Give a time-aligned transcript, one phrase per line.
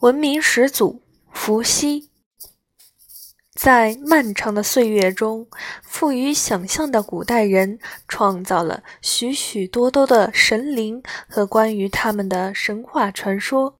[0.00, 1.00] 文明始祖
[1.32, 2.10] 伏羲，
[3.54, 5.48] 在漫长的岁月中，
[5.82, 13.76] 富于想象的古代人创造了许许多多的神灵和关于他们的神话传说。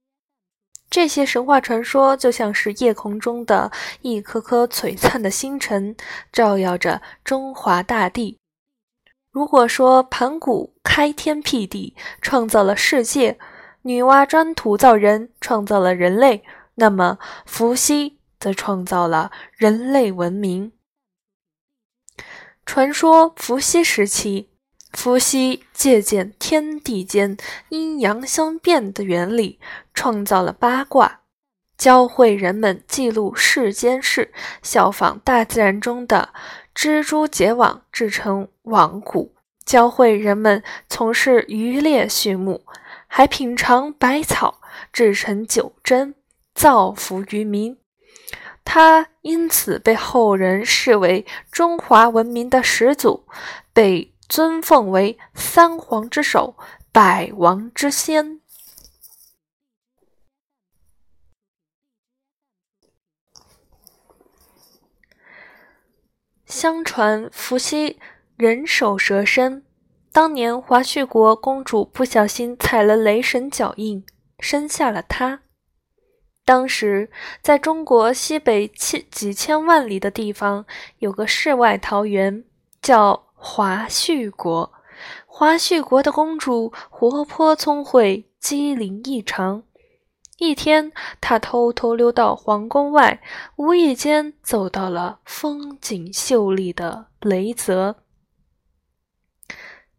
[0.88, 3.70] 这些神话传说就像是夜空中的
[4.00, 5.94] 一颗颗璀璨的星辰，
[6.32, 8.38] 照耀着中华大地。
[9.30, 13.38] 如果说盘古开天辟地，创造了世界，
[13.86, 16.42] 女娲专土造人，创造了人类，
[16.74, 20.72] 那么伏羲则创造了人类文明。
[22.64, 24.48] 传说伏羲时期，
[24.92, 27.36] 伏羲借鉴天地间
[27.68, 29.60] 阴阳相变的原理，
[29.94, 31.20] 创造了八卦，
[31.78, 36.30] 教会人们记录世间事，效仿大自然中的
[36.74, 39.30] 蜘蛛结网制成网蛊，
[39.64, 42.64] 教会人们从事渔猎畜牧。
[43.16, 44.60] 还品尝百草，
[44.92, 46.16] 制成酒针，
[46.54, 47.78] 造福于民。
[48.62, 53.26] 他因此被后人视为中华文明的始祖，
[53.72, 56.58] 被尊奉为三皇之首、
[56.92, 58.42] 百王之先。
[66.44, 67.98] 相传伏羲
[68.36, 69.65] 人首蛇身。
[70.16, 74.02] 当年华胥国公主不小心踩了雷神脚印，
[74.38, 75.42] 生下了他。
[76.42, 77.10] 当时
[77.42, 80.64] 在中国西北七几千万里的地方，
[81.00, 82.44] 有个世外桃源，
[82.80, 84.72] 叫华胥国。
[85.26, 89.64] 华胥国的公主活泼聪慧，机灵异常。
[90.38, 93.20] 一天，她偷偷溜到皇宫外，
[93.56, 97.96] 无意间走到了风景秀丽的雷泽。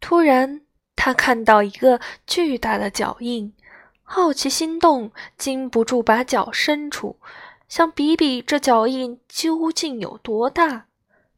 [0.00, 0.62] 突然，
[0.96, 3.52] 他看到一个巨大的脚印，
[4.02, 7.18] 好奇心动，禁不住把脚伸出，
[7.68, 10.86] 想比比这脚印究竟有多大。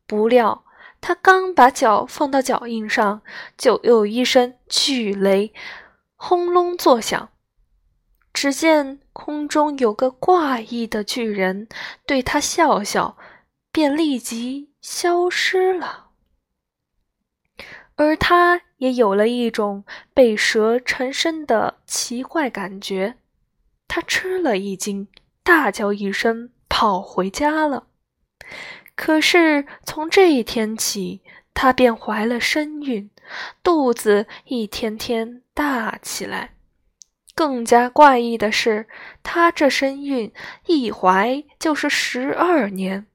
[0.06, 0.64] 不料，
[1.00, 3.22] 他刚把脚放到脚印上，
[3.56, 5.52] 就有一声巨雷
[6.14, 7.30] 轰隆作响。
[8.32, 11.66] 只见空中有个怪异的巨人
[12.06, 13.16] 对他笑笑，
[13.72, 16.09] 便立即消失了。
[18.00, 19.84] 而他也有了一种
[20.14, 23.16] 被蛇缠身的奇怪感觉，
[23.86, 25.06] 他吃了一惊，
[25.42, 27.88] 大叫一声，跑回家了。
[28.94, 31.20] 可是从这一天起，
[31.52, 33.10] 他便怀了身孕，
[33.62, 36.54] 肚子一天天大起来。
[37.34, 38.88] 更加怪异的是，
[39.22, 40.32] 他这身孕
[40.64, 43.06] 一怀就是十二年，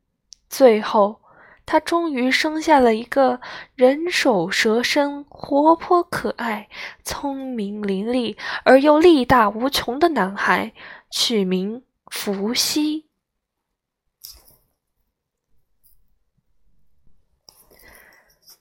[0.48, 1.22] 最后。
[1.66, 3.42] 他终于生下了一个
[3.74, 6.70] 人首蛇身、活泼可爱、
[7.04, 10.74] 聪明伶俐而又力大无穷的男孩，
[11.10, 13.06] 取名伏羲。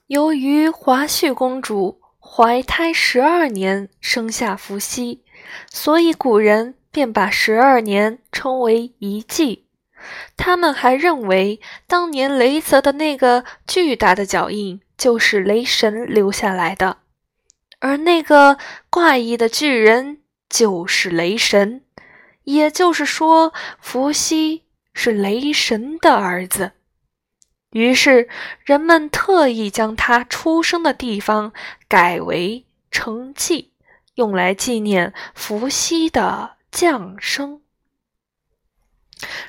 [0.07, 5.23] 由于华胥公主怀胎十二年生下伏羲，
[5.71, 9.64] 所以古人便把十二年称为一季。
[10.37, 16.97] 他们还认为，当年雷泽的那个巨大的脚印就是雷神留下来的，
[17.79, 18.57] 而那个
[18.89, 21.81] 怪异的巨人就是雷神。
[22.43, 26.73] 也就是说，伏羲是雷神的儿子。
[27.71, 28.29] 于是，
[28.63, 31.51] 人们特意将他出生的地方
[31.89, 33.73] 改为成纪，
[34.13, 37.61] 用来纪念伏羲的降生。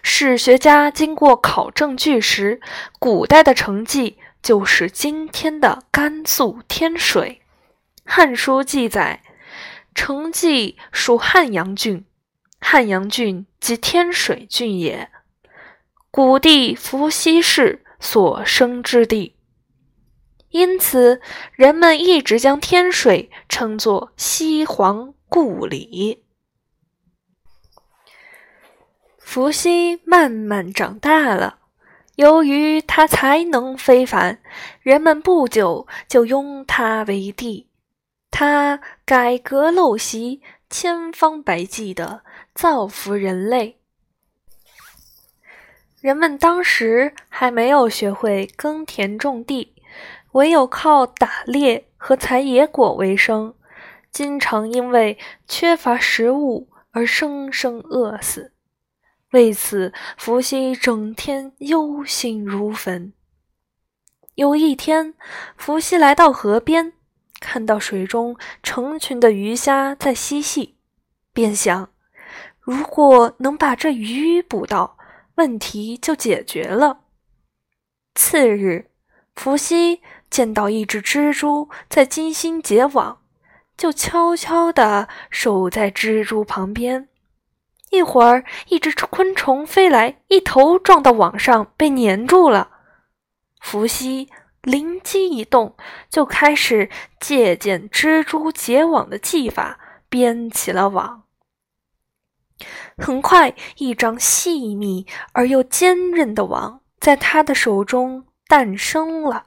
[0.03, 2.61] 史学家经过考证据实，
[2.99, 7.43] 古代的成纪就是今天的甘肃天水。
[8.05, 9.23] 《汉书》记载，
[9.95, 12.05] 成纪属汉阳郡，
[12.61, 15.11] 汉阳郡即天水郡也，
[16.13, 19.35] 古地伏羲氏所生之地，
[20.51, 21.21] 因此
[21.53, 26.23] 人们一直将天水称作西皇故里。
[29.27, 31.59] 伏羲慢慢长大了，
[32.15, 34.41] 由于他才能非凡，
[34.81, 37.69] 人们不久就拥他为帝。
[38.31, 40.41] 他改革陋习，
[40.71, 42.23] 千方百计地
[42.55, 43.79] 造福人类。
[46.01, 49.75] 人们当时还没有学会耕田种地，
[50.33, 53.55] 唯有靠打猎和采野果为生，
[54.13, 55.19] 经常因为
[55.49, 58.53] 缺乏食物而生生饿死。
[59.37, 63.13] 为此，伏羲整天忧心如焚。
[64.35, 65.13] 有一天，
[65.59, 66.95] 伏羲来到河边，
[67.39, 70.79] 看到水中成群的鱼虾在嬉戏，
[71.35, 71.91] 便想：
[72.61, 74.97] 如果能把这鱼捕到，
[75.35, 77.01] 问题就解决了。
[78.15, 78.91] 次日，
[79.35, 80.01] 伏羲
[80.31, 83.21] 见到一只蜘蛛在精心结网，
[83.77, 87.11] 就悄悄地守在蜘蛛旁边。
[87.91, 92.71] 一会儿，一只昆虫飞来，一头撞到网上，被粘住了。
[93.61, 94.29] 伏羲
[94.63, 95.77] 灵机一动，
[96.11, 96.91] 就开始
[97.21, 99.79] 借鉴蜘蛛结网的技法，
[100.09, 101.23] 编起了网。
[102.99, 109.47] 很快，一张细密而又坚韧的网在他的手中诞生了。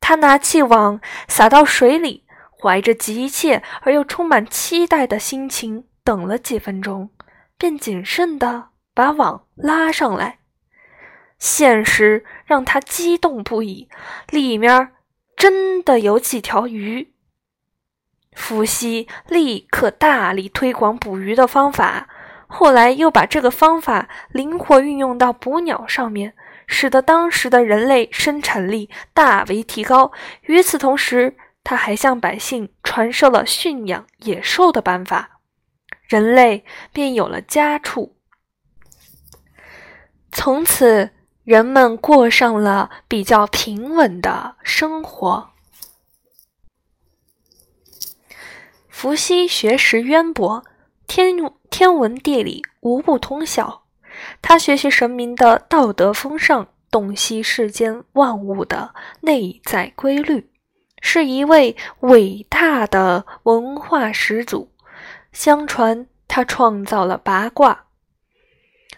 [0.00, 2.24] 他拿起网撒到水里，
[2.58, 7.10] 怀着急切而又充满期待的心情等了几分钟，
[7.58, 10.38] 便谨慎地把网拉上来。
[11.38, 13.88] 现实让他激动不已，
[14.30, 14.92] 里面
[15.36, 17.12] 真的有几条鱼。
[18.32, 22.08] 伏羲立刻大力推广捕鱼的方法。
[22.50, 26.34] 后来又把这个方法灵活运用到捕鸟上面，
[26.66, 30.12] 使得当时的人类生产力大为提高。
[30.44, 35.37] 与此同时，他还向百姓传授了驯养野兽的办法，
[36.08, 38.16] 人类便有了家畜。
[40.32, 41.10] 从此，
[41.44, 45.50] 人们过上了比较平稳的生活。
[48.88, 50.64] 伏羲学识渊博。
[51.06, 51.36] 天
[51.70, 53.84] 天文地理无不通晓，
[54.42, 60.50] 他学习神明的道德风尚，洞悉世间万物的内在规律，
[61.00, 64.70] 是一位伟大的文化始祖。
[65.32, 67.84] 相传他创造了八卦。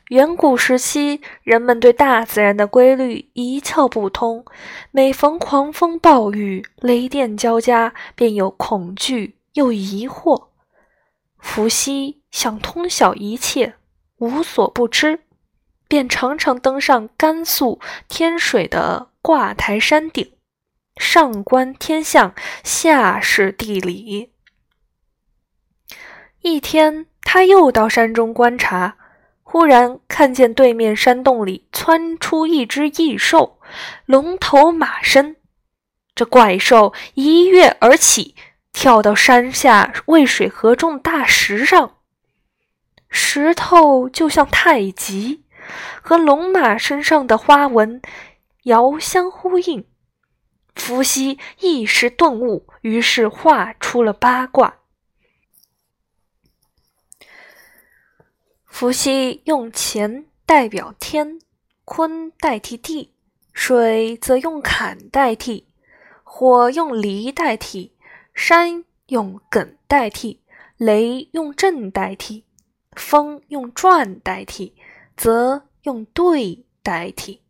[0.09, 4.45] 远古时期，人们对大自然的规律一窍不通，
[4.91, 10.49] 每逢狂风暴雨、雷电交加，便有恐惧又疑惑。
[11.39, 13.75] 伏羲想通晓一切，
[14.19, 15.21] 无所不知，
[15.87, 17.79] 便常常登上甘肃
[18.09, 20.33] 天水的卦台山顶，
[20.97, 22.35] 上观天象，
[22.65, 24.33] 下视地理。
[26.43, 28.97] 一天，他又到山中观察，
[29.43, 33.59] 忽然看见对面山洞里窜出一只异兽，
[34.07, 35.37] 龙头马身。
[36.15, 38.35] 这怪兽一跃而起。
[38.73, 41.97] 跳到山下渭水河中大石上，
[43.11, 45.43] 石头就像太极，
[46.01, 48.01] 和龙马身上的花纹
[48.63, 49.85] 遥相呼应。
[50.77, 54.77] 伏羲一时顿悟，于是画出了八卦。
[58.81, 61.39] 伏羲用乾代表天，
[61.85, 63.13] 坤代替地，
[63.53, 65.67] 水则用坎代替，
[66.25, 67.93] 火用离代替。
[68.33, 70.41] 山用艮代替，
[70.79, 72.45] 雷用震代替，
[72.93, 74.73] 风用转代替，
[75.15, 77.43] 则用兑代替。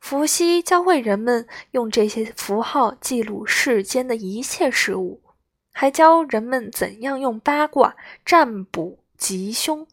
[0.00, 5.22] 伏羲教会人们用这些符号记录世间的一切事物，
[5.70, 7.94] 还教人们怎样用八卦
[8.24, 9.86] 占卜吉凶，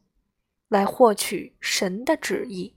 [0.68, 2.76] 来获取神的旨意。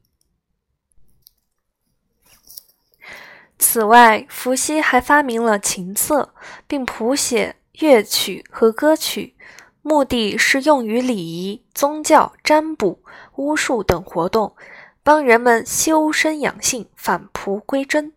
[3.59, 6.33] 此外，伏羲还发明了琴瑟，
[6.67, 9.35] 并谱写乐曲和歌曲，
[9.83, 13.03] 目的是用于礼仪、宗教、占卜、
[13.35, 14.55] 巫术等活动，
[15.03, 18.13] 帮人们修身养性、返璞归真。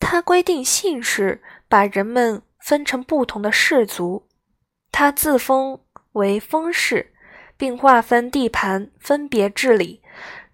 [0.00, 4.26] 他规定姓氏，把人们分成不同的氏族。
[4.90, 5.80] 他自封
[6.12, 7.12] 为封氏，
[7.58, 10.00] 并划分地盘，分别治理，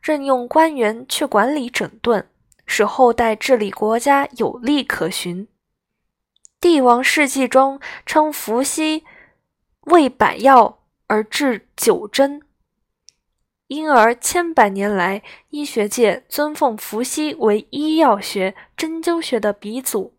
[0.03, 2.29] 任用官员去管理整顿。
[2.67, 5.47] 使后代治理国家有利可循。
[6.59, 9.05] 帝王世纪中称伏羲
[9.83, 12.41] 为百药而治九针，
[13.67, 20.17] 因而千百年来医学界尊奉伏羲为医药学、针灸学的鼻祖。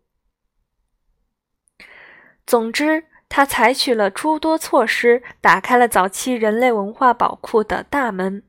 [2.46, 8.42] 总之，他采取了诸多措施，打开了早期人类文化宝库的大门。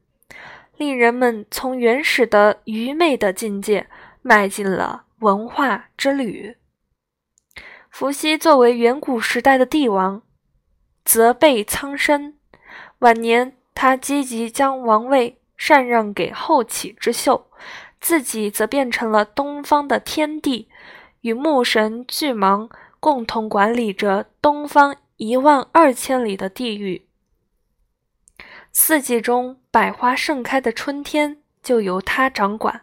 [0.77, 3.87] 令人们从原始的愚昧的境界
[4.21, 6.55] 迈进了文化之旅。
[7.89, 10.21] 伏羲作为远古时代的帝王，
[11.03, 12.35] 责备苍生。
[12.99, 17.49] 晚年，他积极将王位禅让给后起之秀，
[17.99, 20.69] 自己则变成了东方的天帝，
[21.21, 22.69] 与木神巨蟒
[23.07, 27.07] 共同管理着东方一万二千里的地域。
[28.73, 32.81] 四季中百花盛开的春天就由他掌管，